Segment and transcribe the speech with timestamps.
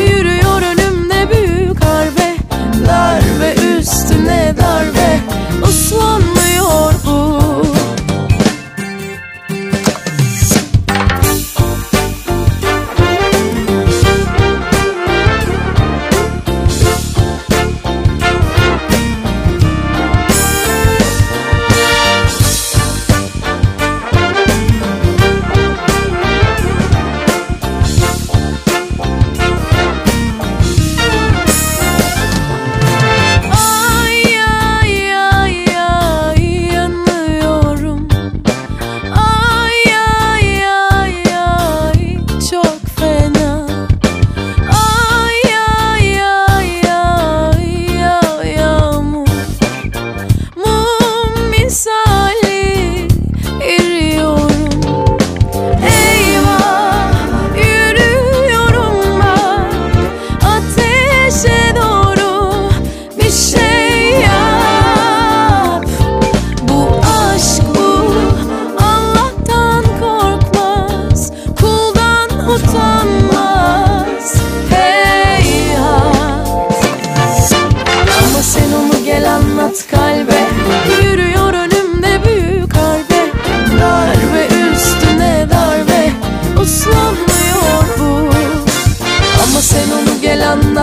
[0.00, 0.45] Yürüyor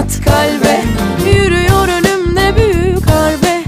[0.03, 0.81] anlat kalbe.
[1.30, 3.64] Yürüyor önümde büyük harbe.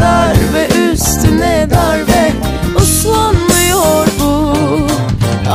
[0.00, 2.32] Darbe üstüne darbe.
[2.76, 4.56] Uslanmıyor bu.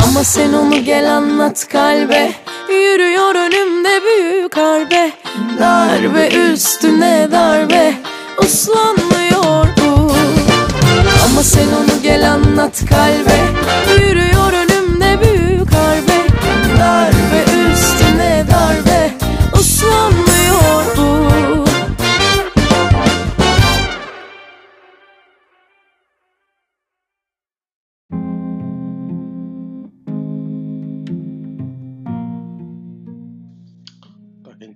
[0.04, 2.32] Ama sen onu gel anlat kalbe.
[2.70, 5.12] Yürüyor önümde büyük harbe.
[5.60, 7.94] Darbe üstüne darbe.
[8.38, 10.12] Uslanmıyor bu.
[11.26, 13.38] Ama sen onu gel anlat kalbe.
[14.00, 14.35] Yürüyor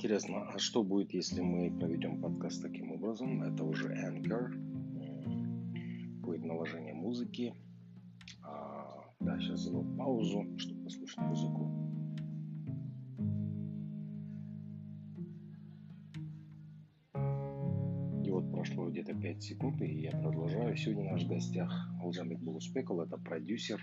[0.09, 3.43] интересно, а что будет, если мы проведем подкаст таким образом?
[3.43, 4.49] Это уже Anchor,
[6.21, 7.53] будет наложение музыки.
[8.43, 11.71] А, да, сейчас сделаю паузу, чтобы послушать музыку.
[18.25, 20.75] И вот прошло где-то 5 секунд, и я продолжаю.
[20.75, 21.71] Сегодня наш гостях
[22.01, 23.79] Алжамик Булуспекол, это продюсер.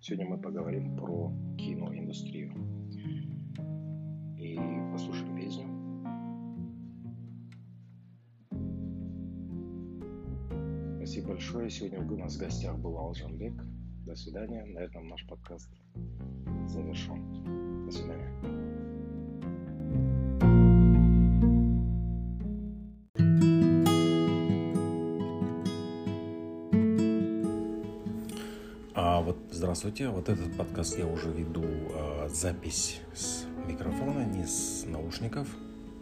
[0.00, 2.54] Сегодня мы поговорим про киноиндустрию.
[4.40, 4.58] И
[4.90, 5.66] послушаем песню.
[10.96, 11.68] Спасибо большое.
[11.68, 13.52] Сегодня у нас в гостях был Алжанбек.
[14.06, 14.64] До свидания.
[14.64, 15.70] На этом наш подкаст
[16.68, 17.84] завершен.
[17.84, 18.69] До свидания.
[29.30, 30.08] Вот здравствуйте.
[30.08, 35.46] Вот этот подкаст я уже веду э, запись с микрофона, не с наушников.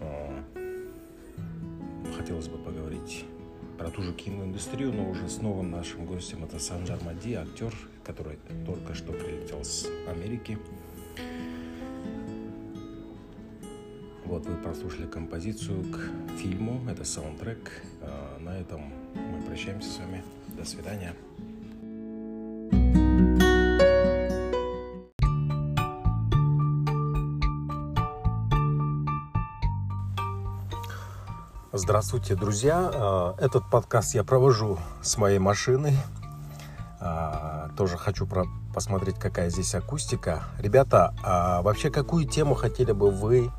[0.00, 0.42] Э,
[2.16, 3.26] хотелось бы поговорить
[3.76, 6.42] про ту же киноиндустрию, но уже с новым нашим гостем.
[6.42, 10.58] Это Санджар Мади, актер, который только что прилетел с Америки.
[14.24, 17.82] Вот вы прослушали композицию к фильму, это саундтрек.
[18.00, 20.24] Э, На этом мы прощаемся с вами.
[20.56, 21.14] До свидания.
[31.72, 32.90] Здравствуйте, друзья.
[32.92, 35.98] Э, Этот подкаст я провожу с моей машиной.
[36.98, 38.26] Э, Тоже хочу
[38.74, 40.44] посмотреть, какая здесь акустика.
[40.58, 43.50] Ребята, а вообще какую тему хотели бы вы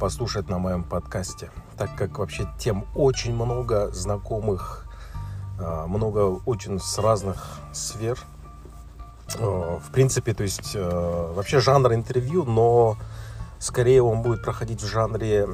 [0.00, 1.50] послушать на моем подкасте?
[1.76, 4.86] Так как вообще тем очень много знакомых,
[5.60, 8.18] э, много очень с разных сфер.
[9.38, 12.96] В принципе, то есть вообще жанр интервью, но
[13.58, 15.46] скорее он будет проходить в жанре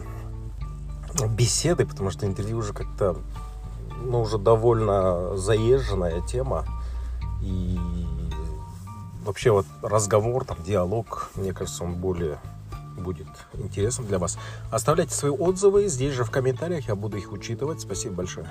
[1.28, 3.16] беседы, потому что интервью уже как-то,
[4.02, 6.64] ну, уже довольно заезженная тема.
[7.42, 7.78] И
[9.24, 12.38] вообще вот разговор, там, диалог, мне кажется, он более
[12.96, 14.38] будет интересным для вас.
[14.70, 17.80] Оставляйте свои отзывы здесь же в комментариях, я буду их учитывать.
[17.80, 18.46] Спасибо большое.